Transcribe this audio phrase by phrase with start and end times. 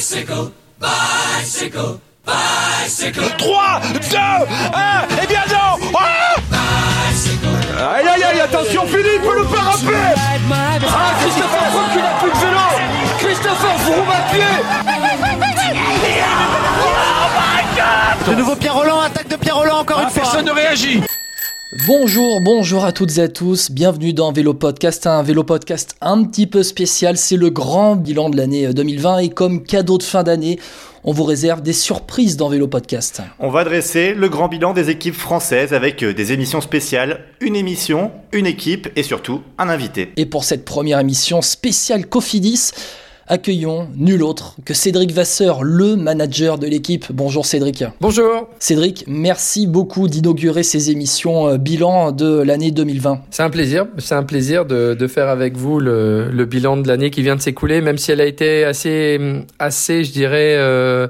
[0.00, 0.50] Bicycle,
[0.80, 3.20] bicycle, bicycle.
[3.36, 5.76] 3, 2, 1, et bien non.
[7.78, 10.14] Ah Aïe aïe aïe, attention Philippe, le parapet.
[10.88, 12.66] Ah, Christopher Froome qui n'a plus de vélo.
[13.18, 14.52] Christopher Froome à pied
[18.26, 20.22] De nouveau Pierre Roland, attaque de Pierre Roland encore une fois.
[20.22, 21.02] Personne ne réagit
[21.86, 26.24] Bonjour, bonjour à toutes et à tous, bienvenue dans Vélo Podcast, un Vélo Podcast un
[26.24, 30.22] petit peu spécial, c'est le grand bilan de l'année 2020 et comme cadeau de fin
[30.22, 30.58] d'année,
[31.04, 33.22] on vous réserve des surprises dans Vélo Podcast.
[33.38, 37.56] On va dresser le grand bilan des équipes françaises avec euh, des émissions spéciales, une
[37.56, 40.12] émission, une équipe et surtout un invité.
[40.18, 42.72] Et pour cette première émission spéciale Cofidis,
[43.30, 47.06] accueillons nul autre que Cédric Vasseur, le manager de l'équipe.
[47.10, 47.84] Bonjour Cédric.
[48.00, 48.48] Bonjour.
[48.58, 53.22] Cédric, merci beaucoup d'inaugurer ces émissions euh, bilan de l'année 2020.
[53.30, 56.88] C'est un plaisir, c'est un plaisir de, de, faire avec vous le, le bilan de
[56.88, 59.20] l'année qui vient de s'écouler, même si elle a été assez,
[59.60, 60.56] assez, je dirais.
[60.58, 61.06] Euh,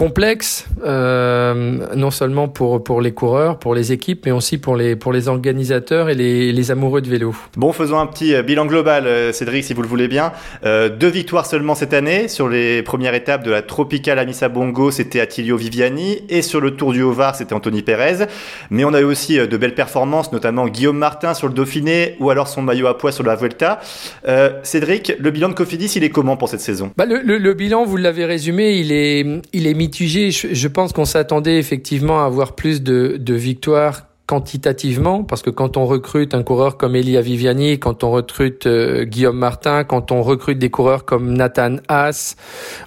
[0.00, 4.96] complexe, euh, non seulement pour, pour les coureurs, pour les équipes, mais aussi pour les,
[4.96, 7.36] pour les organisateurs et les, les amoureux de vélo.
[7.58, 10.32] Bon, faisons un petit euh, bilan global, euh, Cédric, si vous le voulez bien.
[10.64, 12.28] Euh, deux victoires seulement cette année.
[12.28, 16.22] Sur les premières étapes de la Tropicale Amissa Bongo, c'était Attilio Viviani.
[16.30, 18.24] Et sur le Tour du Haut-Var, c'était Anthony Perez.
[18.70, 22.30] Mais on a eu aussi de belles performances, notamment Guillaume Martin sur le Dauphiné ou
[22.30, 23.80] alors son maillot à poids sur la Vuelta.
[24.26, 26.90] Euh, Cédric, le bilan de Cofidis, il est comment pour cette saison?
[26.96, 31.04] Bah le, le, le, bilan, vous l'avez résumé, il est, il est Je, pense qu'on
[31.04, 36.76] s'attendait effectivement à avoir plus de victoires quantitativement, parce que quand on recrute un coureur
[36.76, 41.32] comme Elia Viviani, quand on recrute euh, Guillaume Martin, quand on recrute des coureurs comme
[41.32, 42.36] Nathan Haas,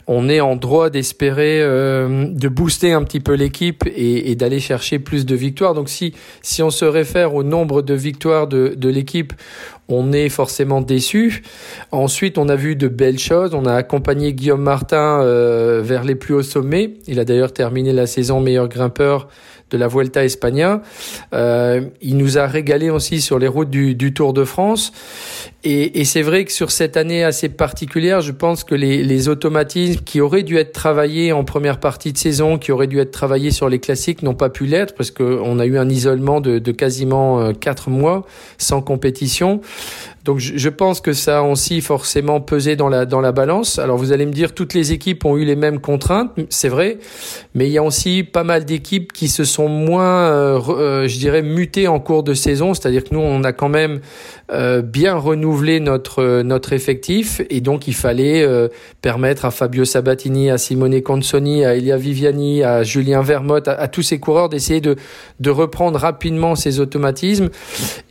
[0.08, 5.00] on est en droit d'espérer euh, de booster un petit peu l'équipe et, d'aller chercher
[5.00, 5.74] plus de victoires.
[5.74, 9.34] Donc si si on se réfère au nombre de victoires de, de l'équipe,
[9.90, 11.44] on est forcément déçu.
[11.92, 13.54] Ensuite, on a vu de belles choses.
[13.54, 16.94] On a accompagné Guillaume Martin euh, vers les plus hauts sommets.
[17.06, 19.28] Il a d'ailleurs terminé la saison meilleur grimpeur
[19.74, 20.82] de la Vuelta España.
[21.34, 24.94] Euh, il nous a régalé aussi sur les routes du, du Tour de France.
[25.66, 29.30] Et, et c'est vrai que sur cette année assez particulière, je pense que les, les,
[29.30, 33.12] automatismes qui auraient dû être travaillés en première partie de saison, qui auraient dû être
[33.12, 36.60] travaillés sur les classiques, n'ont pas pu l'être parce qu'on a eu un isolement de,
[36.60, 38.26] de quasiment quatre mois
[38.58, 39.62] sans compétition.
[40.24, 43.78] Donc je pense que ça a aussi forcément pesé dans la dans la balance.
[43.78, 46.98] Alors vous allez me dire toutes les équipes ont eu les mêmes contraintes, c'est vrai,
[47.56, 51.20] mais il y a aussi pas mal d'équipes qui se sont moins, euh, euh, je
[51.20, 52.74] dirais, mutées en cours de saison.
[52.74, 54.00] C'est-à-dire que nous on a quand même
[54.54, 57.42] euh, bien renouvelé notre notre effectif.
[57.50, 58.68] Et donc il fallait euh,
[59.02, 63.88] permettre à Fabio Sabatini, à Simone Consoni, à Elia Viviani, à Julien Vermotte, à, à
[63.88, 64.96] tous ces coureurs d'essayer de
[65.40, 67.50] de reprendre rapidement ces automatismes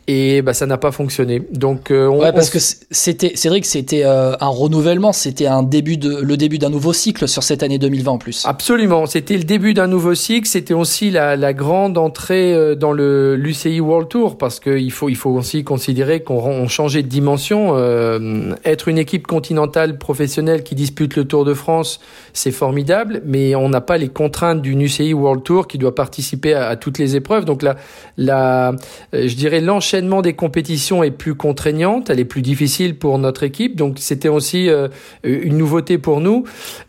[0.07, 1.41] et bah ça n'a pas fonctionné.
[1.51, 2.53] Donc euh, on, ouais, parce on...
[2.53, 6.57] que c'était c'est vrai que c'était euh, un renouvellement, c'était un début de le début
[6.57, 8.43] d'un nouveau cycle sur cette année 2020 en plus.
[8.45, 12.91] Absolument, c'était le début d'un nouveau cycle, c'était aussi la, la grande entrée euh, dans
[12.91, 17.03] le l'UCI World Tour parce que il faut il faut aussi considérer qu'on on changeait
[17.03, 17.73] de dimension.
[17.75, 22.01] Euh, être une équipe continentale professionnelle qui dispute le Tour de France,
[22.33, 26.53] c'est formidable, mais on n'a pas les contraintes d'une UCI World Tour qui doit participer
[26.53, 27.45] à, à toutes les épreuves.
[27.45, 27.77] Donc la
[28.17, 28.75] la
[29.13, 33.43] je dirais l'enchaînement l'enchaînement des compétitions est plus contraignante, elle est plus difficile pour notre
[33.43, 34.87] équipe, donc c'était aussi euh,
[35.23, 36.45] une nouveauté pour nous.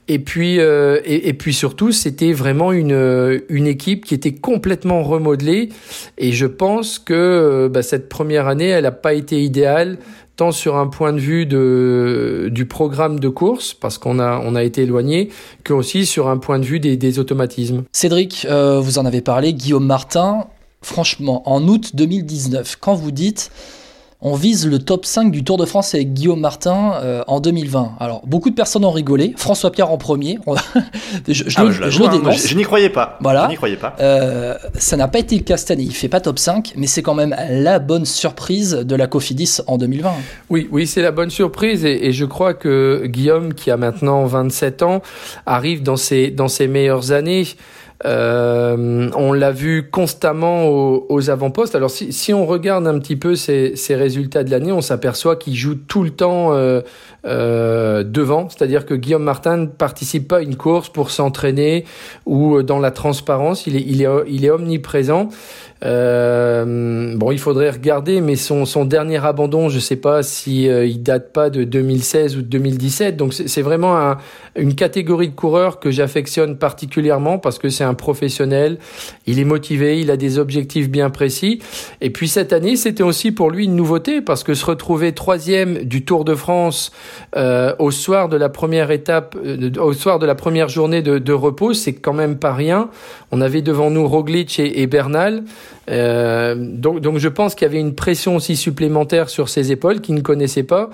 [0.09, 5.69] Et puis euh, et, puis surtout, c'était vraiment une une équipe qui était complètement remodelée.
[6.17, 9.99] Et je pense que bah, cette première année, elle n'a pas été idéale
[10.37, 14.57] tant sur un point de vue de, du programme de course, parce qu'on a, on
[14.57, 15.31] a été éloigné,
[15.63, 17.85] que aussi sur un point de vue des, automatismes.
[17.93, 20.47] Cédric, euh, vous en avez parlé, Guillaume Martin,
[20.85, 23.51] franchement, en août 2019, quand vous dites
[24.27, 27.97] on vise le top 5 du Tour de France avec Guillaume Martin euh, en 2020.
[28.01, 29.35] Alors, beaucoup de personnes ont rigolé.
[29.37, 30.39] François Pierre en premier.
[31.29, 32.49] je, je, ah, le, je, je le dénonce.
[32.49, 33.19] Je, n'y croyais pas.
[33.21, 33.45] Voilà.
[33.45, 33.95] Je n'y croyais pas.
[34.01, 35.83] Euh, ça n'a pas été le cas cette année.
[35.83, 39.59] Il fait pas top 5, mais c'est quand même la bonne surprise de la Cofidis
[39.67, 40.11] en 2020.
[40.49, 41.85] Oui, oui, c'est la bonne surprise.
[41.85, 45.03] Et, et, je crois que Guillaume, qui a maintenant 27 ans,
[45.45, 47.45] arrive dans ses, dans ses meilleures années.
[48.05, 51.75] Euh, on l'a vu constamment aux, avant-postes.
[51.75, 55.75] Alors si, on regarde un petit peu ces résultats de l'année, on s'aperçoit qu'il joue
[55.75, 56.83] tout le temps euh,
[57.27, 58.49] euh, devant.
[58.51, 61.85] C'est-à-dire que Guillaume Martin ne participe pas à une course pour s'entraîner
[62.27, 63.67] ou dans la transparence.
[63.67, 65.29] Il est, omniprésent.
[65.83, 71.49] Bon, il faudrait regarder, mais son, dernier abandon, je sais pas si il date pas
[71.49, 73.17] de 2016 ou de 2017.
[73.17, 74.19] Donc c'est vraiment un,
[74.57, 78.79] une catégorie de coureurs que j'affectionne particulièrement parce que c'est un professionnel.
[79.27, 81.61] Il est motivé, il a des objectifs bien précis.
[82.01, 85.85] Et puis cette année, c'était aussi pour lui une nouveauté parce que se retrouver troisième
[85.85, 86.93] du Tour de France
[87.37, 91.33] euh, au soir de la première étape, euh, au soir de la première journée de,
[91.33, 92.91] repos, c'est quand même pas rien.
[93.33, 95.43] On avait devant nous Roglic et, Bernal.
[95.91, 100.15] Euh, donc, je pense qu'il y avait une pression aussi supplémentaire sur ses épaules qu'il
[100.15, 100.91] ne connaissait pas.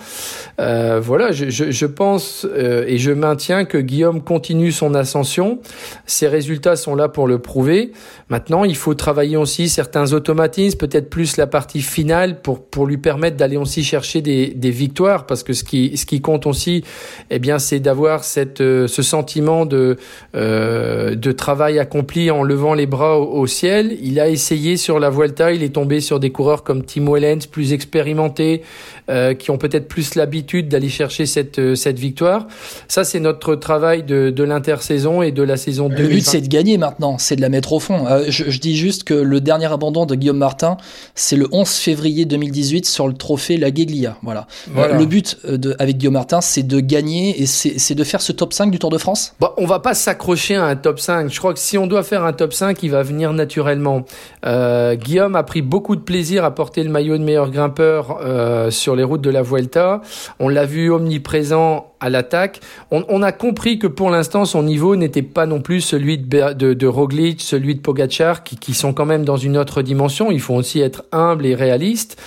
[0.58, 2.46] Voilà, je, pense
[2.86, 5.58] et je maintiens que Guillaume continue son ascension.
[6.06, 7.92] Ses résultats sont là pour le prouver.
[8.28, 12.98] Maintenant, il faut travailler aussi certains automatismes, peut-être plus la partie finale pour pour lui
[12.98, 16.84] permettre d'aller aussi chercher des, des victoires, parce que ce qui ce qui compte aussi,
[17.30, 19.96] eh bien, c'est d'avoir cette euh, ce sentiment de
[20.34, 23.96] euh, de travail accompli en levant les bras au, au ciel.
[24.02, 27.46] Il a essayé sur la Vuelta, il est tombé sur des coureurs comme Timo Wellens,
[27.50, 28.62] plus expérimentés,
[29.10, 32.46] euh, qui ont peut-être plus l'habitude d'aller chercher cette, cette victoire.
[32.88, 36.02] Ça, c'est notre travail de, de l'intersaison et de la saison 2020.
[36.02, 38.06] Le but, c'est de gagner maintenant, c'est de la mettre au fond.
[38.06, 40.76] Euh, je, je, dis juste que le dernier abandon de Guillaume Martin,
[41.14, 44.16] c'est le 11 février 2018 sur le trophée La Gueglia.
[44.22, 44.46] Voilà.
[44.72, 44.96] voilà.
[44.96, 48.52] le but de, avec Guillaume Martin, c'est de gagner et c'est de faire ce top
[48.52, 49.34] 5 du Tour de France?
[49.40, 51.30] Bon, On va pas s'accrocher à un top 5.
[51.30, 54.04] Je crois que si on doit faire un top 5, il va venir naturellement.
[54.46, 58.70] Euh, Guillaume a pris beaucoup de plaisir à porter le maillot de meilleur grimpeur euh,
[58.70, 60.00] sur les routes de la Vuelta.
[60.38, 62.60] On l'a vu omniprésent à l'attaque.
[62.90, 67.42] On, a compris que pour l'instant, son niveau n'était pas non plus celui de, Roglic,
[67.42, 70.30] celui de Pogachar, qui, sont quand même dans une autre dimension.
[70.30, 72.20] Il faut aussi être humble et réaliste.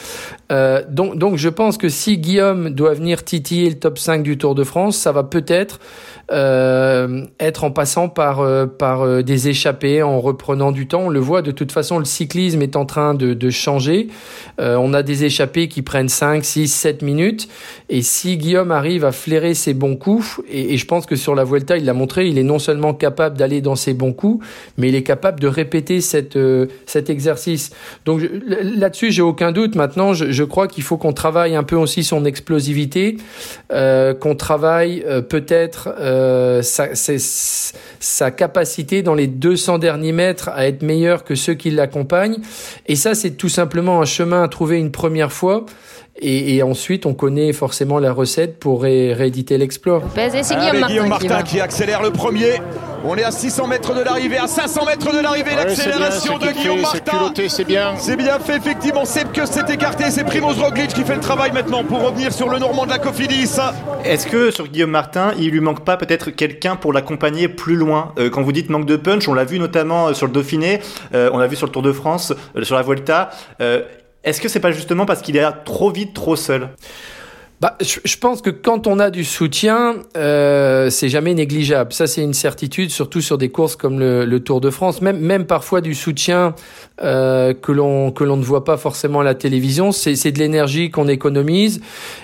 [0.52, 4.54] Euh, donc, je pense que si Guillaume doit venir titiller le top 5 du Tour
[4.54, 5.80] de France, ça va peut-être
[6.32, 11.06] euh, être en passant par, euh, des échappées, en reprenant du temps.
[11.06, 14.08] On le voit, de toute façon, le cyclisme est en train de, de changer.
[14.60, 17.48] On a des échappées qui prennent 5, 6, 7 minutes.
[17.90, 21.44] Et si Guillaume arrive à flairer ses bons coups, et, je pense que sur la
[21.44, 24.46] Vuelta, il l'a montré, il est non seulement capable d'aller dans ses bons coups,
[24.78, 27.72] mais il est capable de répéter cette, euh, cet exercice.
[28.06, 29.76] Donc là-dessus, j'ai aucun doute.
[29.76, 33.18] Maintenant, je, crois qu'il faut qu'on travaille un peu aussi son explosivité,
[33.72, 35.96] euh, qu'on travaille peut-être
[36.62, 36.88] sa,
[38.00, 42.40] sa, capacité dans les 200 derniers mètres à être meilleur que ceux qui l'accompagnent.
[42.88, 45.66] Et ça, c'est tout simplement un chemin à trouver une première fois.
[46.20, 50.04] Et, et, ensuite, on connaît forcément la recette pour ré rééditer l'exploit.
[50.16, 52.62] C'est Guillaume, Martin, Guillaume Martin qui, qui, accélère le premier.
[53.06, 56.52] On est à 600 mètres de l'arrivée, à 500 mètres de l'arrivée, ouais, l'accélération de
[56.52, 57.34] Guillaume Martin.
[57.50, 57.96] C'est bien.
[57.98, 59.06] C'est bien fait, effectivement.
[59.06, 60.12] C'est que c'est écarté.
[60.12, 63.00] C'est Primoz Roglic qui fait le travail maintenant pour revenir sur le Normand de la
[63.00, 63.58] Cofidis.
[64.06, 68.14] Est-ce que sur Guillaume Martin, il lui manque pas peut-être quelqu'un pour l'accompagner plus loin?
[68.20, 70.80] Euh, Quand vous dites manque de punch, on l'a vu notamment sur le Dauphiné,
[71.14, 73.32] euh, on l'a vu sur le Tour de France, euh, sur la Vuelta.
[74.24, 76.70] Est-ce que c'est pas justement parce qu'il est trop vite, trop seul?
[77.62, 81.94] Bah, je pense que quand on a du soutien, euh, c'est jamais négligeable.
[81.94, 85.02] Ça, c'est une certitude, surtout sur des courses comme le, le Tour de France.
[85.02, 86.56] Même, même parfois du soutien
[87.02, 89.94] euh, que l'on que l'on ne voit pas forcément à la télévision.
[89.94, 91.80] C'est de l'énergie qu'on économise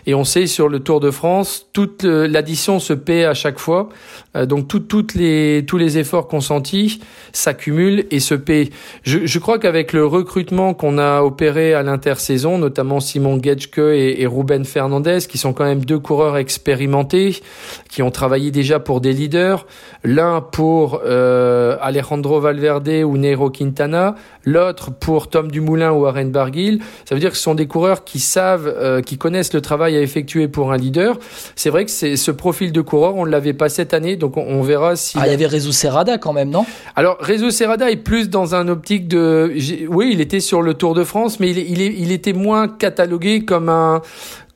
[0.06, 3.90] et on sait sur le Tour de France, toute l'addition se paie à chaque fois.
[4.36, 7.00] Euh, donc tout, toutes les tous les efforts consentis
[7.32, 8.72] s'accumulent et se paient.
[9.04, 14.22] Je, je crois qu'avec le recrutement qu'on a opéré à l'intersaison, notamment Simon Getschke et,
[14.22, 17.42] et Ruben Fernandez qui sont quand même deux coureurs expérimentés,
[17.90, 19.66] qui ont travaillé déjà pour des leaders.
[20.04, 26.82] L'un pour euh, Alejandro Valverde ou Nero Quintana, l'autre pour Tom Dumoulin ou Aren Barguil.
[27.06, 29.96] Ça veut dire que ce sont des coureurs qui savent, euh, qui connaissent le travail
[29.96, 31.18] à effectuer pour un leader.
[31.56, 34.36] C'est vrai que c'est ce profil de coureur, on ne l'avait pas cette année, donc
[34.38, 35.18] on, on verra si.
[35.20, 36.66] Ah, il y avait Rezo Serrada quand même, non?
[36.96, 39.54] Alors Rezo Serrada est plus dans un optique de,
[39.88, 43.46] oui, il était sur le Tour de France, mais il, il, il était moins catalogué
[43.46, 44.02] comme un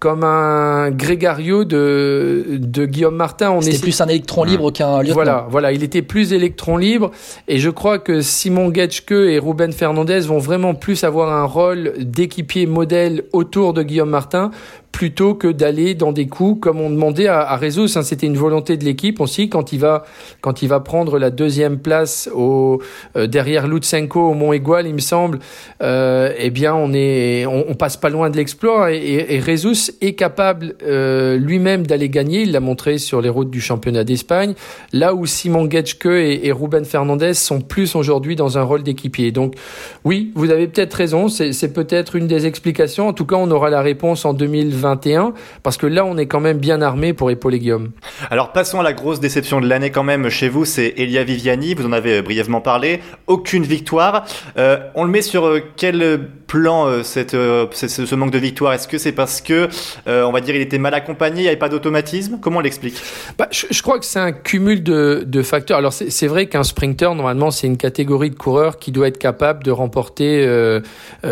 [0.04, 3.52] comme un grégario de, de Guillaume Martin.
[3.52, 3.82] On C'était est...
[3.82, 5.14] plus un électron libre qu'un lieutenant.
[5.14, 7.12] Voilà, voilà, il était plus électron libre.
[7.48, 11.94] Et je crois que Simon Getschke et Ruben Fernandez vont vraiment plus avoir un rôle
[12.00, 14.52] d'équipier modèle autour de Guillaume Martin
[14.94, 17.98] plutôt que d'aller dans des coups comme on demandait à, à Rezus.
[17.98, 20.06] Hein, C'était une volonté de l'équipe aussi quand il va
[20.40, 22.82] quand il va prendre la deuxième place au
[23.18, 25.40] euh, derrière Lutsenko au Mont Égual, il me semble.
[25.82, 29.40] Euh, eh bien, on est on, on, passe pas loin de l'exploit et, et, et
[29.40, 32.44] Rezus est capable euh, lui-même d'aller gagner.
[32.44, 34.54] Il l'a montré sur les routes du championnat d'Espagne.
[34.94, 39.32] Là où Simon Getschke et, et Ruben Fernandez sont plus aujourd'hui dans un rôle d'équipier.
[39.32, 39.56] Donc
[40.04, 41.30] oui, vous avez peut-être raison.
[41.30, 43.08] C'est peut-être une des explications.
[43.08, 46.28] En tout cas, on aura la réponse en 2020 2021 parce que là, on est
[46.28, 47.92] quand même bien armé pour épauler Guillaume.
[48.30, 51.74] Alors passons à la grosse déception de l'année quand même chez vous, c'est Elia Viviani.
[51.74, 53.02] Vous en avez brièvement parlé.
[53.28, 54.26] Aucune victoire.
[54.58, 58.74] Euh, on le met sur euh, quel plan euh, cette, euh, ce, manque de victoire
[58.74, 59.68] Est-ce que c'est parce que,
[60.08, 62.38] euh, on va dire, il était mal accompagné, il n'y avait pas d'automatisme?
[62.40, 62.96] Comment l'explique?
[63.40, 65.80] Bah, je, crois que c'est un cumul de, facteurs.
[65.80, 69.64] Alors c'est vrai qu'un sprinter, normalement, c'est une catégorie de coureurs qui doit être capable
[69.64, 70.48] de remporter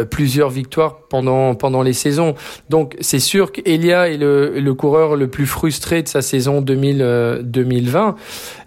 [0.10, 2.36] plusieurs victoires pendant pendant les saisons.
[2.70, 7.42] Donc c'est sûr qu'Elia est le, coureur le plus frustré de sa saison 2000, euh,
[7.44, 8.16] 2020.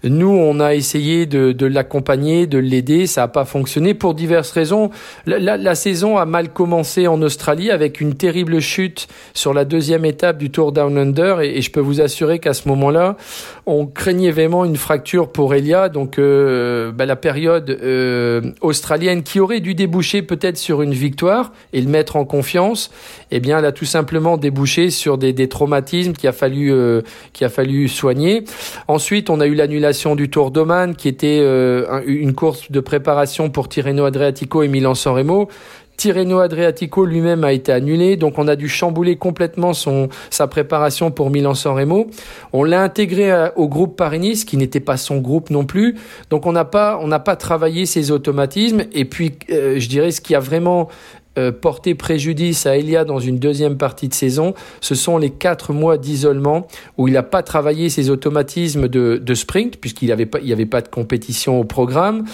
[0.04, 3.06] Nous, on a essayé de, l'accompagner, de l'aider.
[3.06, 4.90] Ça n'a pas fonctionné pour diverses raisons.
[5.26, 10.38] La, saison a mal commencé en Australie avec une terrible chute sur la deuxième étape
[10.38, 11.40] du Tour Down Under.
[11.40, 13.16] Et, je peux vous assurer qu'à ce moment-là,
[13.64, 15.88] on craignait vraiment une fracture pour Elia.
[15.88, 21.52] Donc euh, bah, la période euh, australienne qui aurait dû déboucher peut-être sur une victoire
[21.72, 22.90] et le mettre en confiance,
[23.30, 27.00] eh bien, elle a tout simplement débouché sur des, des traumatismes qu'il a fallu euh,
[27.32, 28.44] qu'il a fallu soigner.
[28.86, 32.80] Ensuite, on a eu l'annulation du Tour d'Oman, qui était euh, un- une course de
[32.80, 35.48] préparation pour Tirreno Adriatico et Milan-San Remo.
[35.96, 41.12] Tirreno Adriatico lui-même a été annulé, donc on a dû chambouler complètement son sa préparation
[41.12, 42.08] pour Milan-San Remo.
[42.52, 45.94] On l'a intégré au groupe Paris-Nice, qui n'était pas son groupe non plus.
[46.30, 48.82] Donc on n'a pas pas travaillé ses automatismes.
[48.92, 50.88] Et puis euh, je dirais ce qui a vraiment
[51.36, 55.72] euh, porté préjudice à Elia dans une deuxième partie de saison, ce sont les quatre
[55.72, 60.38] mois d'isolement où il n'a pas travaillé ses automatismes de, sprint puisqu'il n'y avait pas
[60.38, 62.24] avait pas de compétition au programme.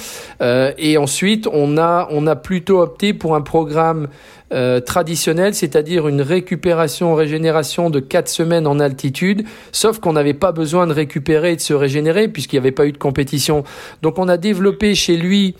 [0.42, 4.08] Euh, et ensuite on a plutôt opté pour un programme
[4.52, 10.52] euh, traditionnel, c'est-à-dire une récupération, régénération de quatre semaines en altitude, sauf qu'on n'avait pas
[10.52, 13.64] besoin de récupérer et de se régénérer puisqu'il n'y avait pas eu de compétition.
[14.02, 15.54] Donc on a développé chez lui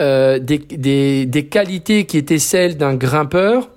[0.00, 3.70] euh, des, des, des qualités qui étaient celles d'un grimpeur,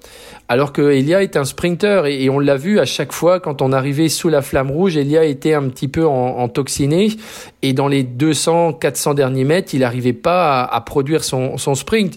[0.51, 3.61] alors que Elia est un sprinter et, et on l'a vu à chaque fois quand
[3.61, 7.09] on arrivait sous la flamme rouge, Elia était un petit peu en, en toxiné
[7.61, 11.75] et dans les 200, 400 derniers mètres, il n'arrivait pas à, à produire son, son
[11.75, 12.15] sprint.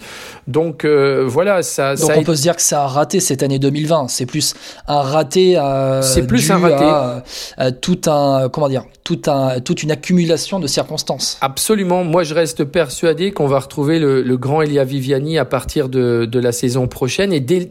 [0.49, 3.43] Donc euh, voilà, ça, Donc ça on peut se dire que ça a raté cette
[3.43, 4.09] année 2020.
[4.09, 4.55] C'est plus
[4.88, 5.57] un raté.
[5.57, 6.85] euh, C'est plus dû un raté.
[6.85, 7.23] à,
[7.57, 11.38] à tout un comment dire, tout un, toute une accumulation de circonstances.
[11.41, 12.05] Absolument.
[12.05, 16.25] Moi, je reste persuadé qu'on va retrouver le, le grand Elia Viviani à partir de,
[16.25, 17.69] de la saison prochaine et dès-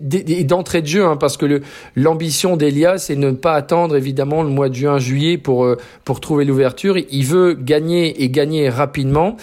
[0.54, 1.62] d'entrée de jeu, hein, parce que
[1.96, 6.20] l'ambition d'Elia, c'est ne pas attendre évidemment le mois de juin, juillet pour euh, pour
[6.20, 6.96] trouver l'ouverture.
[6.98, 9.36] Il veut gagner et gagner rapidement.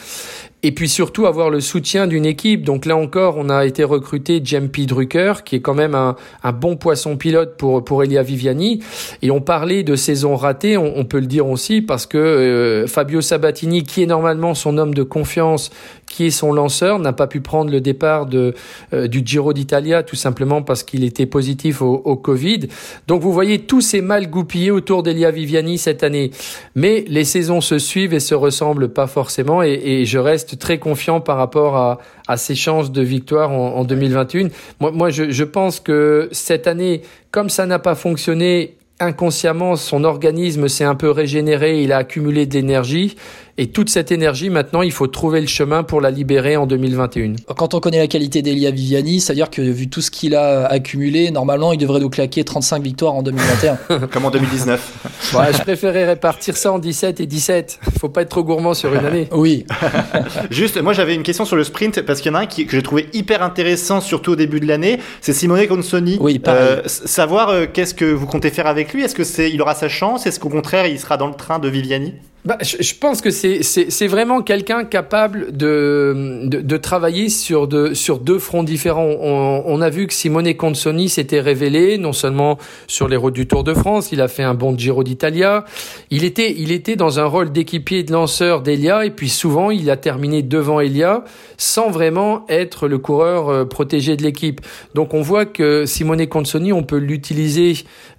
[0.63, 2.65] Et puis surtout avoir le soutien d'une équipe.
[2.65, 6.53] Donc là encore, on a été recruté Jempi Drucker, qui est quand même un, un
[6.53, 8.81] bon poisson pilote pour pour Elia Viviani.
[9.23, 12.87] Et on parlait de saison ratée, on, on peut le dire aussi parce que euh,
[12.87, 15.71] Fabio Sabatini, qui est normalement son homme de confiance,
[16.11, 18.55] qui est son lanceur, n'a pas pu prendre le départ de
[18.93, 22.69] euh, du Giro d'Italia tout simplement parce qu'il était positif au, au Covid.
[23.07, 26.33] Donc vous voyez tous ces mal goupillés autour d'Elia Viviani cette année.
[26.75, 30.79] Mais les saisons se suivent et se ressemblent pas forcément et, et je reste très
[30.79, 34.49] confiant par rapport à, à ses chances de victoire en, en 2021.
[34.81, 40.05] Moi, moi je, je pense que cette année, comme ça n'a pas fonctionné, inconsciemment, son
[40.05, 43.17] organisme s'est un peu régénéré, il a accumulé de l'énergie.
[43.63, 47.35] Et toute cette énergie, maintenant, il faut trouver le chemin pour la libérer en 2021.
[47.59, 50.35] Quand on connaît la qualité d'Elia Viviani, ça veut dire que vu tout ce qu'il
[50.35, 54.07] a accumulé, normalement, il devrait nous claquer 35 victoires en 2021.
[54.11, 55.09] Comme en 2019.
[55.35, 57.79] Ouais, je préférais répartir ça en 17 et 17.
[58.01, 59.29] Faut pas être trop gourmand sur une année.
[59.33, 59.65] oui.
[60.51, 62.67] Juste, moi j'avais une question sur le sprint parce qu'il y en a un qui,
[62.67, 64.99] que j'ai trouvé hyper intéressant, surtout au début de l'année.
[65.21, 66.19] C'est Simone Consoni.
[66.21, 66.61] Oui, pareil.
[66.63, 69.05] Euh, savoir euh, qu'est-ce que vous comptez faire avec lui?
[69.05, 70.27] Est-ce que c'est, il aura sa chance?
[70.27, 72.15] Est-ce qu'au contraire, il sera dans le train de Viviani?
[72.47, 77.93] Bah, je, je pense que c'est vraiment quelqu'un capable de, de de travailler sur de
[77.93, 79.11] sur deux fronts différents.
[79.21, 82.57] On, on a vu que Simone Consoni s'était révélé non seulement
[82.87, 85.67] sur les routes du Tour de France, il a fait un bon Giro d'Italia.
[86.09, 89.91] Il était il était dans un rôle d'équipier de lanceur d'Elia et puis souvent il
[89.91, 91.25] a terminé devant Elia
[91.59, 94.63] sans vraiment être le coureur euh, protégé de l'équipe.
[94.95, 97.75] Donc on voit que Simone Consoni on peut l'utiliser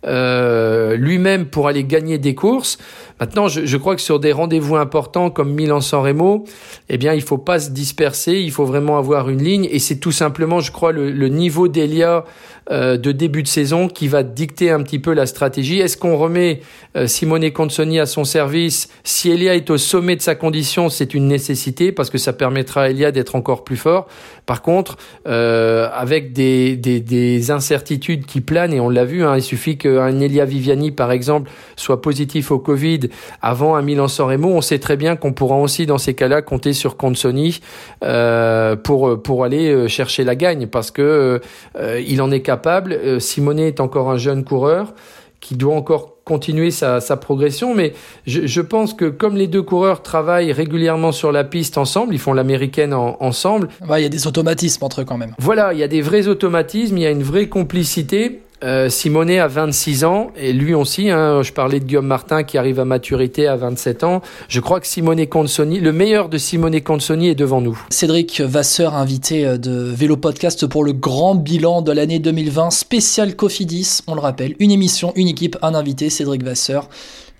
[0.05, 2.77] euh, lui-même pour aller gagner des courses.
[3.21, 6.43] Maintenant, je, je crois que sur des rendez-vous importants comme Milan-San Remo,
[6.89, 9.97] eh bien, il faut pas se disperser, il faut vraiment avoir une ligne, et c'est
[9.97, 12.25] tout simplement, je crois, le, le niveau d'Elia
[12.71, 15.79] euh, de début de saison qui va dicter un petit peu la stratégie.
[15.79, 16.61] Est-ce qu'on remet
[16.95, 18.89] euh, Simone Consoni à son service?
[19.03, 22.83] Si Elia est au sommet de sa condition, c'est une nécessité parce que ça permettra
[22.83, 24.07] à Elia d'être encore plus fort.
[24.47, 24.97] Par contre,
[25.27, 29.77] euh, avec des, des, des incertitudes qui planent, et on l'a vu, hein, il suffit
[29.77, 33.10] qu'un Elia Viviani, par exemple, soit positif au Covid
[33.41, 36.73] avant un Milan-San Remo, on sait très bien qu'on pourra aussi dans ces cas-là compter
[36.73, 37.61] sur Consoni
[38.03, 41.41] euh, pour pour aller euh, chercher la gagne parce que
[41.77, 43.21] euh, il en est capable.
[43.21, 44.93] Simone est encore un jeune coureur
[45.39, 47.93] qui doit encore continuer sa, sa progression, mais
[48.27, 52.19] je, je, pense que comme les deux coureurs travaillent régulièrement sur la piste ensemble, ils
[52.19, 53.67] font l'américaine ensemble.
[53.89, 55.33] Il y a des automatismes entre eux quand même.
[55.39, 58.41] Voilà, il y a des vrais automatismes, il y a une vraie complicité.
[58.63, 62.59] Euh, Simonet a 26 ans et lui aussi, hein, je parlais de Guillaume Martin qui
[62.59, 64.21] arrive à maturité à 27 ans.
[64.49, 67.79] Je crois que Simone Consoni, le meilleur de Simone Consoni est devant nous.
[67.89, 73.35] Cédric Vasseur, invité euh, de Vélo Podcast pour le grand bilan de l'année 2020, spécial
[73.35, 76.87] Cofidis, on le rappelle, une émission, une équipe, un invité, Cédric Vasseur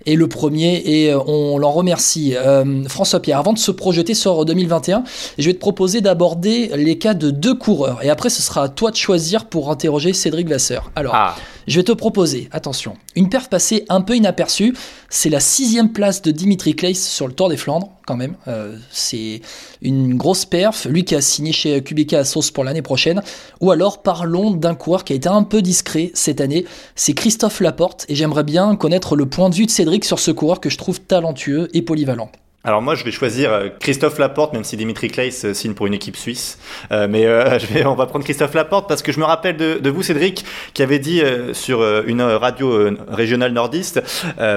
[0.06, 2.34] est le premier et euh, on l'en remercie.
[2.36, 5.04] Euh, François Pierre, avant de se projeter sur 2021,
[5.38, 8.68] je vais te proposer d'aborder les cas de deux coureurs et après ce sera à
[8.68, 10.90] toi de choisir pour interroger Cédric Vasseur.
[10.96, 11.36] Alors, ah.
[11.66, 14.74] je vais te proposer, attention, une perf passée un peu inaperçue,
[15.08, 18.34] c'est la sixième place de Dimitri Claes sur le Tour des Flandres, quand même.
[18.48, 19.40] Euh, c'est
[19.80, 23.22] une grosse perf, lui qui a signé chez Kubica à Sauce pour l'année prochaine.
[23.60, 27.60] Ou alors parlons d'un coureur qui a été un peu discret cette année, c'est Christophe
[27.60, 30.70] Laporte, et j'aimerais bien connaître le point de vue de Cédric sur ce coureur que
[30.70, 32.30] je trouve talentueux et polyvalent.
[32.64, 35.88] Alors moi, je vais choisir euh, Christophe Laporte, même si Dimitri Claes euh, signe pour
[35.88, 36.60] une équipe suisse.
[36.92, 37.24] Euh, mais
[37.58, 40.04] je vais, on va prendre Christophe Laporte parce que je me rappelle de, de vous,
[40.04, 41.20] Cédric, qui avait dit
[41.52, 44.02] sur une radio régionale nordiste,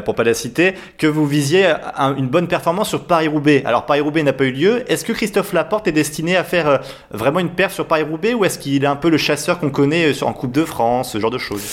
[0.06, 1.74] pour pas la citer, que vous visiez
[2.18, 3.64] une bonne performance sur Paris-Roubaix.
[3.66, 4.92] Alors Paris-Roubaix n'a pas eu lieu.
[4.92, 6.82] Est-ce que Christophe Laporte est destiné à faire
[7.12, 10.12] vraiment une perf sur Paris-Roubaix ou est-ce qu'il est un peu le chasseur qu'on connaît
[10.24, 11.64] en Coupe de France, ce genre de choses?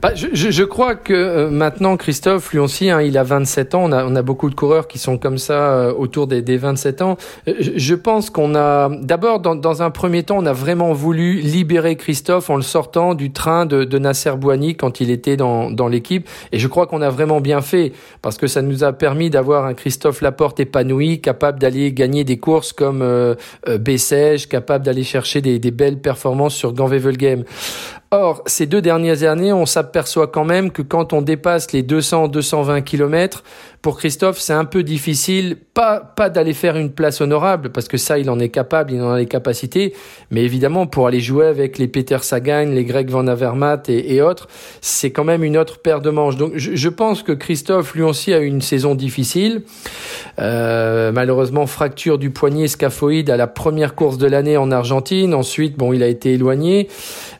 [0.00, 3.84] Bah, je, je, crois que maintenant, Christophe, lui aussi, hein, il a 27 ans.
[3.84, 6.56] On a, on a beaucoup de coureurs qui sont comme ça euh, autour des, des,
[6.56, 7.16] 27 ans.
[7.46, 11.96] Euh, je pense qu'on a d'abord dans, un premier temps, on a vraiment voulu libérer
[11.96, 16.28] Christophe en le sortant du train de, Nasser Bouani quand il était dans, l'équipe.
[16.52, 19.64] Et je crois qu'on a vraiment bien fait parce que ça nous a permis d'avoir
[19.64, 23.34] un Christophe Laporte épanoui, capable d'aller gagner des courses comme euh,
[23.68, 27.44] euh Bessèges, capable d'aller chercher des, des, belles performances sur Ganvevelgem.
[28.10, 32.82] Or, ces deux dernières années, on s'aperçoit quand même que quand on dépasse les 200-220
[32.82, 33.42] km,
[33.82, 37.96] pour Christophe, c'est un peu difficile, pas, pas d'aller faire une place honorable, parce que
[37.96, 39.94] ça, il en est capable, il en a les capacités,
[40.30, 44.22] mais évidemment, pour aller jouer avec les Peter Sagan, les Greg Van Avermaet et, et
[44.22, 44.48] autres,
[44.80, 46.36] c'est quand même une autre paire de manches.
[46.36, 49.62] Donc, je, je, pense que Christophe, lui aussi, a eu une saison difficile.
[50.40, 55.34] Euh, malheureusement, fracture du poignet scaphoïde à la première course de l'année en Argentine.
[55.34, 56.88] Ensuite, bon, il a été éloigné.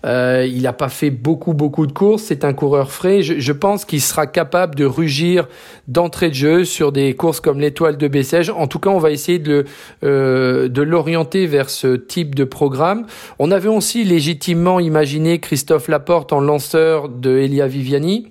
[0.07, 2.23] Euh, il n'a pas fait beaucoup, beaucoup de courses.
[2.25, 3.23] C'est un coureur frais.
[3.23, 5.49] Je, je pense qu'il sera capable de rugir
[5.89, 8.51] d'entrée de jeu sur des courses comme l'étoile de Bessèges.
[8.51, 9.65] En tout cas, on va essayer de,
[10.05, 13.07] euh, de l'orienter vers ce type de programme.
[13.39, 18.29] On avait aussi légitimement imaginé Christophe Laporte en lanceur de Elia Viviani.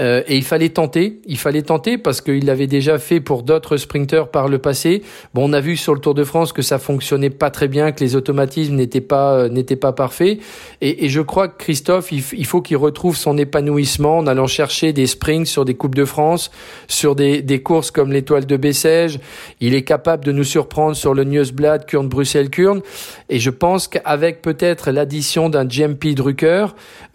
[0.00, 3.76] Euh, et il fallait tenter, il fallait tenter parce qu'il l'avait déjà fait pour d'autres
[3.76, 5.02] sprinteurs par le passé.
[5.34, 7.92] Bon, on a vu sur le Tour de France que ça fonctionnait pas très bien,
[7.92, 10.38] que les automatismes n'étaient pas euh, n'étaient pas parfaits.
[10.80, 15.06] Et, je crois que Christophe, il, faut qu'il retrouve son épanouissement en allant chercher des
[15.06, 16.50] sprints sur des coupes de France,
[16.88, 19.18] sur des, des courses comme l'étoile de Bessèges.
[19.60, 22.80] Il est capable de nous surprendre sur le Newsblad Kurn Bruxelles Kurn.
[23.28, 26.66] Et je pense qu'avec peut-être l'addition d'un GMP Drucker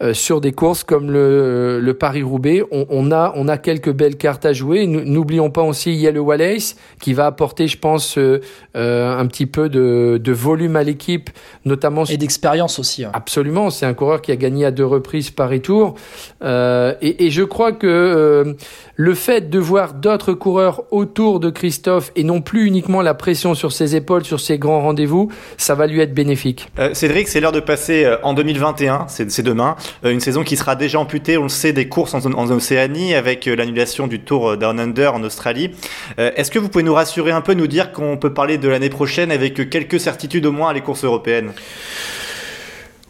[0.02, 4.16] euh, sur des courses comme le, le Paris Roubaix on, a, on a quelques belles
[4.16, 4.86] cartes à jouer.
[4.86, 8.40] N'oublions pas aussi Yale Wallace qui va apporter, je pense, euh,
[8.76, 11.30] euh, un petit peu de, volume à l'équipe,
[11.64, 13.04] notamment et d'expérience aussi.
[13.04, 13.10] Hein.
[13.14, 15.94] Absolument, c'est un coureur qui a gagné à deux reprises Paris Tour,
[16.42, 18.56] euh, et, je crois que
[18.94, 23.54] le fait de voir d'autres coureurs autour de Christophe et non plus uniquement la pression
[23.54, 26.68] sur ses épaules, sur ses grands rendez-vous, ça va lui être bénéfique.
[26.92, 31.36] Cédric, c'est l'heure de passer en 2021, c'est demain, une saison qui sera déjà amputée,
[31.36, 34.80] on le sait, des courses en, en, Océanie avec euh, l'annulation du Tour euh, Down
[34.80, 35.70] Under en Australie.
[36.18, 38.68] Euh, est-ce que vous pouvez nous rassurer un peu, nous dire qu'on peut parler de
[38.68, 41.52] l'année prochaine avec quelques certitudes au moins à les courses européennes?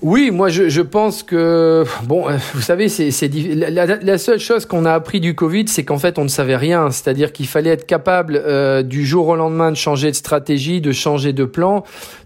[0.02, 5.20] Oui, moi je, pense que bon, vous savez, c'est la, seule chose qu'on a appris
[5.20, 6.90] du Covid, c'est qu'en fait on ne savait rien.
[6.90, 11.32] C'est-à-dire qu'il fallait être capable du jour au lendemain de changer de stratégie, de changer
[11.32, 11.82] de plan.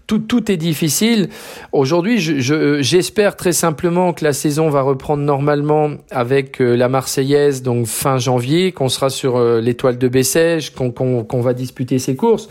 [0.07, 1.29] Tout, est difficile.
[1.71, 7.61] Aujourd'hui, j'espère je, très simplement que la saison va reprendre normalement avec euh, la Marseillaise,
[7.61, 12.49] donc fin janvier, qu'on sera sur euh, l'étoile de Bessèges, qu'on va disputer ses courses.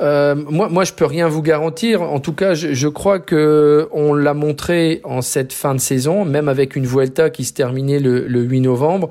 [0.00, 2.02] Euh, moi, moi, je peux rien vous garantir.
[2.02, 6.48] En tout cas, je, crois que on l'a montré en cette fin de saison, même
[6.48, 9.08] avec une Vuelta qui se terminait le, le 8 novembre,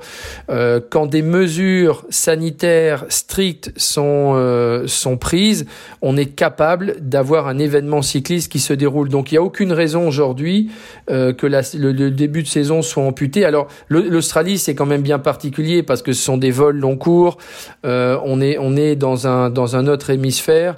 [0.90, 5.66] quand des mesures sanitaires strictes sont, sont prises,
[6.02, 9.08] on est capable d'avoir un événement cycliste qui se déroule.
[9.08, 10.70] Donc il n'y a aucune raison aujourd'hui
[11.10, 13.44] euh, que le, début de saison soit amputé.
[13.44, 17.38] Alors l'Australie c'est quand même bien particulier parce que ce sont des vols long cours,
[17.86, 20.74] euh, on est on est dans un dans un autre hémisphère.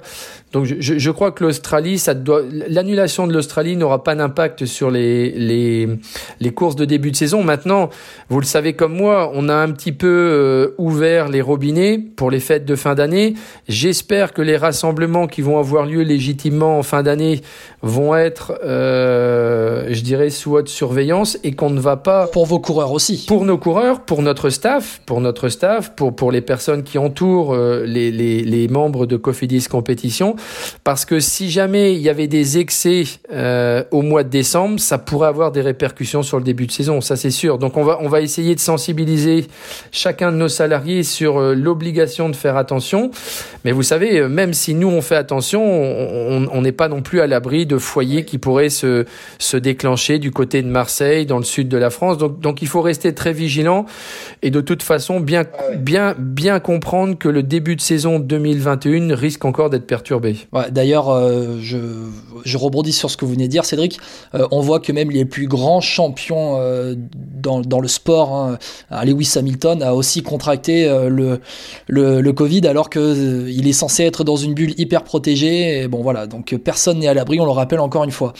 [0.51, 4.91] Donc je, je crois que l'Australie, ça doit l'annulation de l'Australie n'aura pas d'impact sur
[4.91, 5.87] les, les
[6.39, 7.43] les courses de début de saison.
[7.43, 7.89] Maintenant,
[8.29, 12.31] vous le savez comme moi, on a un petit peu euh, ouvert les robinets pour
[12.31, 13.35] les fêtes de fin d'année.
[13.69, 17.41] J'espère que les rassemblements qui vont avoir lieu légitimement en fin d'année
[17.81, 22.59] vont être, euh, je dirais, sous haute surveillance et qu'on ne va pas pour vos
[22.59, 26.83] coureurs aussi, pour nos coureurs, pour notre staff, pour notre staff, pour pour les personnes
[26.83, 30.35] qui entourent euh, les, les les membres de Cofidis compétition
[30.83, 34.97] parce que si jamais il y avait des excès euh, au mois de décembre, ça
[34.97, 37.57] pourrait avoir des répercussions sur le début de saison, ça c'est sûr.
[37.57, 39.47] Donc on va on va essayer de sensibiliser
[39.91, 43.11] chacun de nos salariés sur euh, l'obligation de faire attention.
[43.63, 47.21] Mais vous savez, euh, même si nous on fait attention, on n'est pas non plus
[47.21, 49.05] à l'abri de foyers qui pourraient se
[49.39, 52.17] se déclencher du côté de Marseille, dans le sud de la France.
[52.17, 53.85] Donc donc il faut rester très vigilant
[54.41, 55.43] et de toute façon bien
[55.77, 60.30] bien bien comprendre que le début de saison 2021 risque encore d'être perturbé.
[60.53, 61.77] Ouais, D'ailleurs, euh, je,
[62.43, 63.99] je rebondis sur ce que vous venez de dire, Cédric.
[64.35, 68.57] Euh, on voit que même les plus grands champions euh, dans, dans, le sport, hein,
[69.03, 71.39] Lewis Hamilton a aussi contracté le,
[71.87, 75.81] le, le, Covid alors qu'il il est censé être dans une bulle hyper protégée.
[75.81, 78.33] Et bon, voilà, donc personne n'est à l'abri, on le rappelle encore une fois.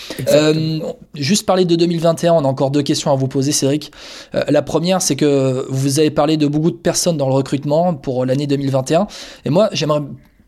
[1.15, 3.91] juste parler de 2021, on a encore deux questions à vous poser, Cédric.
[4.33, 8.25] la première, c'est que vous avez parlé de beaucoup de personnes dans le recrutement pour
[8.25, 9.07] l'année 2021.
[9.45, 10.01] Et moi, j'aimerais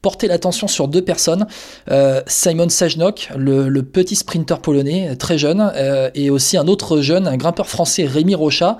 [0.03, 1.47] porter l'attention sur deux personnes.
[1.89, 7.27] Euh, Simon Sajnok, le, petit sprinter polonais, très jeune, euh, et aussi un autre jeune,
[7.27, 8.77] un grimpeur français, Rémi Rocha.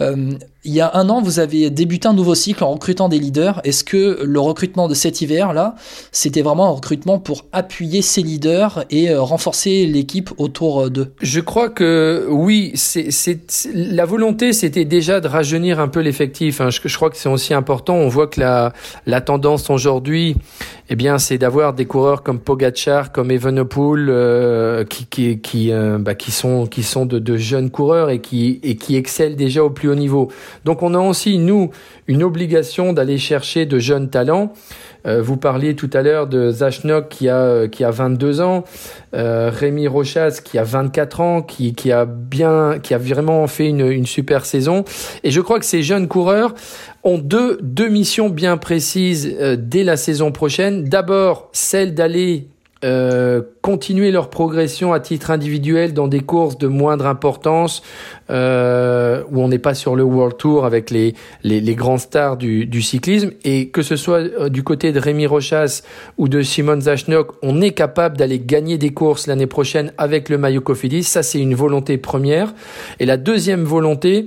[0.00, 0.32] Euh,
[0.64, 3.60] il y a un an, vous avez débuté un nouveau cycle en recrutant des leaders.
[3.64, 5.74] Est-ce que le recrutement de cet hiver-là,
[6.12, 11.12] c'était vraiment un recrutement pour appuyer ces leaders et euh, renforcer l'équipe autour d'eux?
[11.20, 12.74] Je crois que oui,
[13.74, 16.60] la volonté, c'était déjà de rajeunir un peu l'effectif.
[16.60, 16.70] Hein.
[16.70, 17.96] Je, crois que c'est aussi important.
[17.96, 20.36] On voit que la, tendance aujourd'hui,
[20.90, 24.84] eh bien, c'est d'avoir des coureurs comme Pogachar, comme Evenepoel, euh,
[25.18, 29.81] euh, bah, qui sont, qui sont de, jeunes coureurs et qui excellent déjà au plus
[29.88, 30.28] haut niveau.
[30.64, 31.70] Donc on a aussi, nous,
[32.06, 34.52] une obligation d'aller chercher de jeunes talents.
[35.04, 38.64] Euh, vous parliez tout à l'heure de Zachnok qui a, qui a 22 ans,
[39.14, 43.68] euh, Rémi Rochas qui a 24 ans, qui, qui a bien, qui a vraiment fait
[43.68, 44.84] une, une super saison.
[45.24, 46.54] Et je crois que ces jeunes coureurs
[47.02, 50.84] ont deux, deux missions bien précises euh, dès la saison prochaine.
[50.84, 52.46] D'abord, celle d'aller
[52.84, 57.82] euh, continuer leur progression à titre individuel dans des courses de moindre importance
[58.28, 61.14] euh, où on n'est pas sur le World Tour avec les,
[61.44, 64.98] les, les grands stars du, du, cyclisme et que ce soit euh, du côté de
[64.98, 65.82] Rémi Rochas
[66.18, 70.36] ou de Simon Zachnok, on est capable d'aller gagner des courses l'année prochaine avec le
[70.36, 71.04] maillot Cofidis.
[71.04, 72.52] Ça, c'est une volonté première.
[72.98, 74.26] Et la deuxième volonté,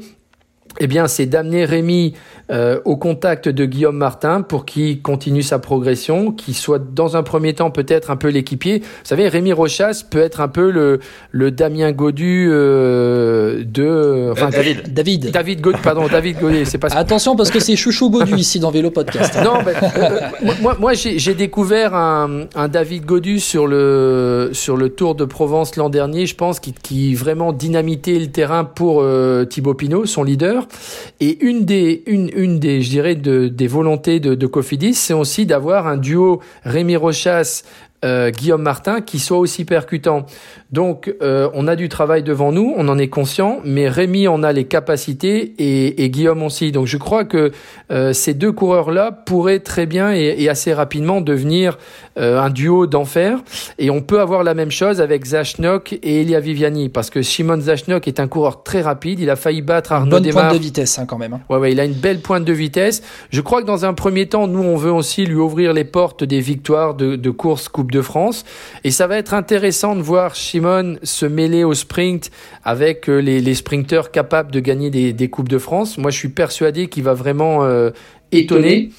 [0.79, 2.13] eh bien, c'est d'amener Rémi
[2.51, 7.23] euh, au contact de Guillaume Martin pour qu'il continue sa progression, qu'il soit dans un
[7.23, 8.79] premier temps peut-être un peu l'équipier.
[8.79, 10.99] Vous savez, Rémi Rochas peut être un peu le,
[11.31, 14.29] le Damien Godu euh, de...
[14.31, 14.93] Enfin, David.
[14.93, 15.31] David.
[15.31, 16.65] David Godu, pardon, David Godu.
[16.65, 16.87] C'est pas...
[16.95, 19.37] Attention parce que c'est Chouchou Godu ici dans Vélo Podcast.
[19.43, 20.19] Non, ben, euh,
[20.61, 25.75] moi, moi j'ai découvert un, un, David Godu sur le, sur le Tour de Provence
[25.75, 30.23] l'an dernier, je pense, qui, qui vraiment dynamitait le terrain pour euh, Thibaut Pinot, son
[30.23, 30.67] leader.
[31.19, 32.89] Et une des, une, une des, je
[33.47, 37.63] des volontés de, de Cofidis, c'est aussi d'avoir un duo Rémi Rochas,
[38.05, 40.25] euh, Guillaume Martin qui soit aussi percutant.
[40.71, 44.43] Donc euh, on a du travail devant nous, on en est conscient, mais Rémi en
[44.43, 46.71] a les capacités et, et Guillaume aussi.
[46.71, 47.51] Donc je crois que
[47.91, 51.77] euh, ces deux coureurs-là pourraient très bien et, et assez rapidement devenir
[52.17, 53.39] euh, un duo d'enfer.
[53.77, 57.59] Et on peut avoir la même chose avec Zachnok et Elia Viviani, parce que Simon
[57.59, 59.19] Zachnok est un coureur très rapide.
[59.19, 61.33] Il a failli battre Arnaud Bonne pointe de vitesse hein, quand même.
[61.33, 61.41] Hein.
[61.49, 63.01] Ouais, ouais, il a une belle pointe de vitesse.
[63.31, 66.23] Je crois que dans un premier temps, nous on veut aussi lui ouvrir les portes
[66.23, 68.45] des victoires de, de course Coupe de France.
[68.83, 72.29] Et ça va être intéressant de voir Simon se mêler au sprint
[72.63, 75.97] avec euh, les, les sprinteurs capables de gagner des, des, Coupes de France.
[75.97, 77.89] Moi, je suis persuadé qu'il va vraiment euh,
[78.31, 78.89] étonner.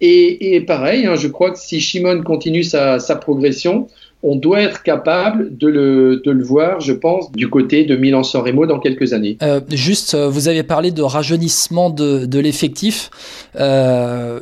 [0.00, 3.88] Et, et pareil, hein, je crois que si Shimon continue sa, sa progression,
[4.24, 8.42] on doit être capable de le, de le voir, je pense, du côté de Milan-San
[8.42, 9.36] Remo dans quelques années.
[9.42, 13.10] Euh, juste, euh, vous avez parlé de rajeunissement de, de l'effectif.
[13.60, 14.40] Euh,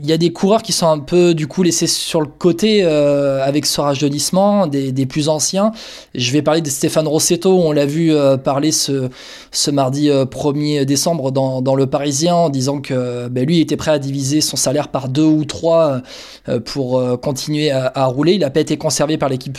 [0.00, 2.84] il y a des coureurs qui sont un peu du coup laissés sur le côté
[2.84, 5.72] avec ce rajeunissement, des, des, plus anciens.
[6.14, 8.12] Je vais parler de Stéphane Rossetto, on l'a vu
[8.44, 9.08] parler ce,
[9.50, 13.76] ce mardi 1er euh, décembre dans, dans, le Parisien en disant que ben, lui était
[13.76, 16.00] prêt à diviser son salaire par deux ou trois
[16.64, 18.34] pour continuer à, rouler.
[18.34, 19.58] Il n'a pas été conservé par l'équipe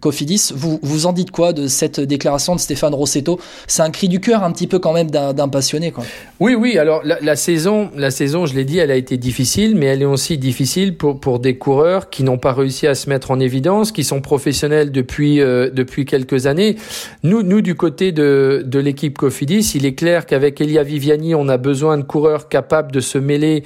[0.00, 0.52] Cofidis.
[0.54, 3.40] Vous, vous en dites quoi de cette déclaration de Stéphane Rossetto?
[3.66, 5.92] C'est un cri du cœur un petit peu quand même d'un passionné.
[6.38, 9.48] Oui, oui, alors la, la saison, la saison, je l'ai dit, elle a été difficile
[9.74, 13.08] mais elle est aussi difficile pour, pour des coureurs qui n'ont pas réussi à se
[13.08, 16.76] mettre en évidence, qui sont professionnels depuis, euh, depuis quelques années.
[17.22, 21.48] Nous, nous du côté de, de l'équipe Cofidis, il est clair qu'avec Elia Viviani, on
[21.48, 23.64] a besoin de coureurs capables de se mêler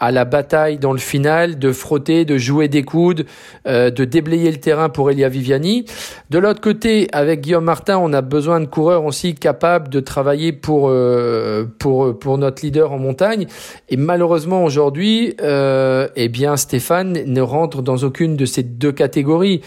[0.00, 3.26] à la bataille dans le final, de frotter, de jouer des coudes,
[3.66, 5.84] euh, de déblayer le terrain pour Elia Viviani.
[6.30, 10.52] De l'autre côté, avec Guillaume Martin, on a besoin de coureurs aussi capables de travailler
[10.52, 13.46] pour euh, pour pour notre leader en montagne.
[13.88, 19.60] Et malheureusement aujourd'hui, euh, eh bien Stéphane ne rentre dans aucune de ces deux catégories.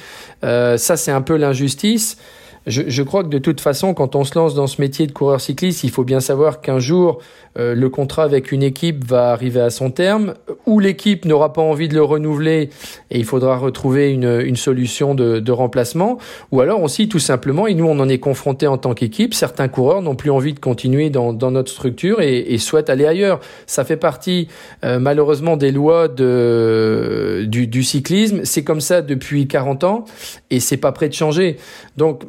[0.44, 2.18] Euh, ça, c'est un peu l'injustice.
[2.66, 5.14] Je, je, crois que de toute façon, quand on se lance dans ce métier de
[5.14, 7.20] coureur cycliste, il faut bien savoir qu'un jour,
[7.58, 11.62] euh, le contrat avec une équipe va arriver à son terme, ou l'équipe n'aura pas
[11.62, 12.70] envie de le renouveler
[13.10, 16.18] et il faudra retrouver une, solution de, remplacement,
[16.52, 19.68] ou alors aussi tout simplement, et nous on en est confronté en tant qu'équipe, certains
[19.68, 23.40] coureurs n'ont plus envie de continuer dans, notre structure et, souhaitent aller ailleurs.
[23.66, 24.48] Ça fait partie
[24.84, 30.06] euh, malheureusement des lois du, du cyclisme, c'est comme ça depuis 40 ans
[30.50, 31.58] et c'est pas prêt de changer.
[31.96, 32.24] Donc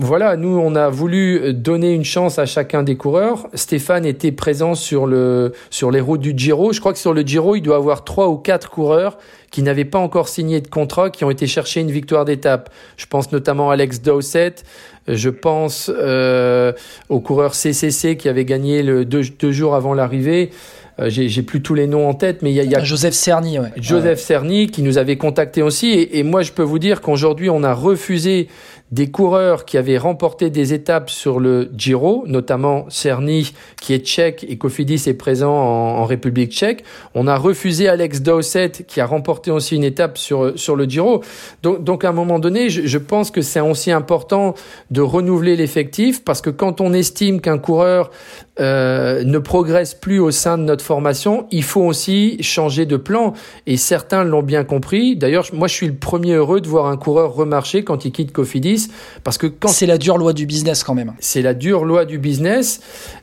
[0.00, 3.48] voilà, nous on a voulu donner une chance à chacun des coureurs.
[3.54, 6.72] Stéphane était présent sur, le, sur les routes du Giro.
[6.72, 9.18] Je crois que sur le Giro, il doit avoir trois ou quatre coureurs
[9.50, 12.70] qui n'avaient pas encore signé de contrat, qui ont été chercher une victoire d'étape.
[12.96, 14.64] Je pense notamment à Alex Dowsett,
[15.08, 16.72] je pense euh,
[17.08, 20.50] au coureur CCC qui avait gagné le deux, deux jours avant l'arrivée.
[20.98, 23.12] Euh, j'ai plus tous les noms en tête, mais il y a, y a Joseph
[23.12, 23.68] Cerny, ouais.
[23.76, 24.24] Joseph ouais.
[24.24, 25.88] Cerny qui nous avait contacté aussi.
[25.88, 28.48] Et, et moi, je peux vous dire qu'aujourd'hui, on a refusé
[28.92, 34.46] des coureurs qui avaient remporté des étapes sur le Giro, notamment Cerny, qui est tchèque,
[34.48, 36.84] et Cofidis est présent en, République tchèque.
[37.14, 41.22] On a refusé Alex Dowsett, qui a remporté aussi une étape sur, sur le Giro.
[41.64, 44.54] Donc, donc à un moment donné, je pense que c'est aussi important
[44.92, 48.10] de renouveler l'effectif, parce que quand on estime qu'un coureur
[48.58, 53.34] euh, ne progresse plus au sein de notre formation, il faut aussi changer de plan.
[53.66, 55.16] Et certains l'ont bien compris.
[55.16, 58.32] D'ailleurs, moi, je suis le premier heureux de voir un coureur remarcher quand il quitte
[58.32, 58.88] Cofidis,
[59.24, 61.12] parce que quand c'est la dure loi du business quand même.
[61.18, 62.80] C'est la dure loi du business.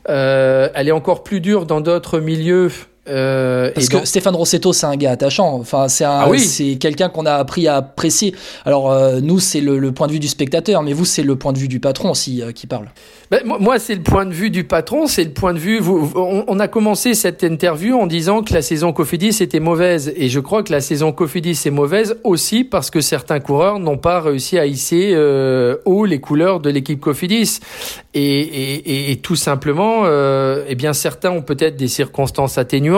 [0.08, 2.70] Euh, elle est encore plus dure dans d'autres milieux.
[3.08, 4.06] Euh, Parce que donc...
[4.06, 5.54] Stéphane Rossetto, c'est un gars attachant.
[5.54, 6.78] Enfin, c'est ah oui.
[6.80, 8.34] quelqu'un qu'on a appris à apprécier.
[8.64, 11.36] Alors euh, nous, c'est le, le, point de vue du spectateur, mais vous, c'est le
[11.36, 12.88] point de vue du patron aussi euh, qui parle.
[13.30, 15.80] Ben, moi, c'est le point de vue du patron, c'est le point de vue.
[15.80, 20.12] Vous, on, on, a commencé cette interview en disant que la saison Cofidis était mauvaise,
[20.16, 23.96] et je crois que la saison Cofidis est mauvaise aussi parce que certains coureurs n'ont
[23.98, 27.60] pas réussi à hisser euh, haut les couleurs de l'équipe Cofidis,
[28.12, 32.93] et, et, et, tout simplement, eh bien certains ont peut-être des circonstances atténuantes,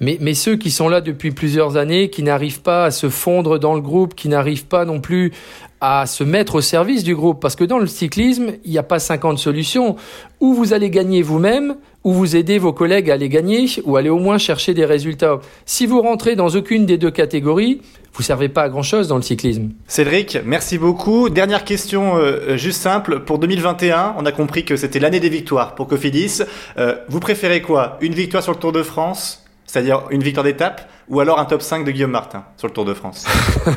[0.00, 3.74] mais, ceux qui sont là depuis plusieurs années, qui n'arrivent pas à se fondre dans
[3.74, 5.32] le groupe, qui n'arrivent pas non plus
[5.80, 7.40] à se mettre au service du groupe.
[7.40, 9.96] Parce que dans le cyclisme, il n'y a pas 50 solutions.
[10.40, 14.08] Ou vous allez gagner vous-même, ou vous aidez vos collègues à les gagner, ou allez
[14.08, 15.40] au moins chercher des résultats.
[15.64, 17.80] Si vous rentrez dans aucune des deux catégories,
[18.14, 19.70] vous servez pas à grand chose dans le cyclisme.
[19.86, 21.28] Cédric, merci beaucoup.
[21.28, 23.20] Dernière question euh, juste simple.
[23.20, 26.42] Pour 2021, on a compris que c'était l'année des victoires pour Cofidis.
[26.78, 27.98] Euh, vous préférez quoi?
[28.00, 31.62] Une victoire sur le Tour de France c'est-à-dire une victoire d'étape ou alors un top
[31.62, 32.44] 5 de Guillaume Martin?
[32.56, 33.24] Sur le Tour de France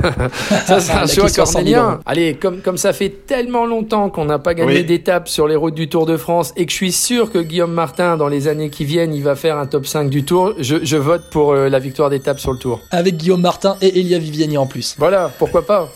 [0.66, 2.00] Ça, c'est un choix cornélien.
[2.06, 4.86] Allez, comme, comme ça fait tellement longtemps qu'on n'a pas gagné oui.
[4.86, 7.74] d'étape sur les routes du Tour de France et que je suis sûr que Guillaume
[7.74, 10.78] Martin, dans les années qui viennent, il va faire un top 5 du Tour, je,
[10.84, 12.82] je vote pour euh, la victoire d'étape sur le Tour.
[12.92, 14.96] Avec Guillaume Martin et Elia Viviani en plus.
[14.98, 15.90] Voilà, pourquoi pas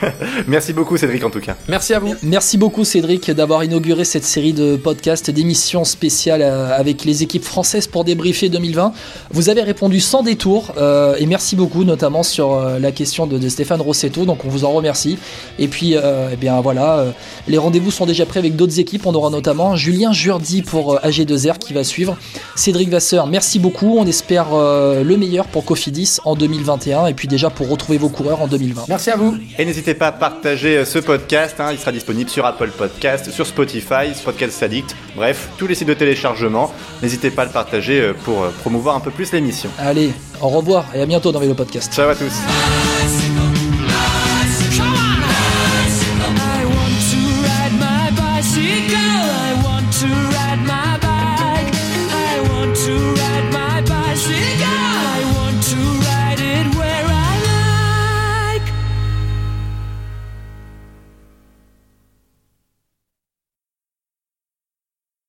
[0.46, 1.56] Merci beaucoup Cédric en tout cas.
[1.68, 2.14] Merci à vous.
[2.22, 7.44] Merci beaucoup Cédric d'avoir inauguré cette série de podcasts, d'émissions spéciales euh, avec les équipes
[7.44, 8.92] françaises pour débriefer 2020.
[9.30, 13.38] Vous avez répondu sans détour euh, et merci beaucoup notamment sur euh, la question de,
[13.38, 15.18] de, Stéphane Rossetto, donc on vous en remercie.
[15.58, 17.10] Et puis euh, eh bien voilà, euh,
[17.48, 19.06] les rendez-vous sont déjà prêts avec d'autres équipes.
[19.06, 22.16] On aura notamment Julien Jurdi pour AG2R qui va suivre.
[22.54, 23.98] Cédric Vasseur, merci beaucoup.
[23.98, 28.42] On espère le meilleur pour Cofidis en 2021 et puis déjà pour retrouver vos coureurs
[28.42, 28.84] en 2020.
[28.88, 29.36] Merci à vous.
[29.58, 31.56] Et n'hésitez pas à partager ce podcast.
[31.58, 35.88] Hein, il sera disponible sur Apple Podcast, sur Spotify, Podcast Addict, bref, tous les sites
[35.88, 36.72] de téléchargement.
[37.02, 39.70] N'hésitez pas à le partager pour promouvoir un peu plus l'émission.
[39.78, 41.92] Allez, au revoir et à bientôt dans Vélo Podcast.
[41.92, 42.99] Ciao à tous.